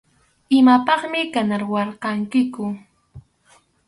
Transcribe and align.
Imapaqmi 0.59 1.21
kanawarqankiku. 1.33 2.65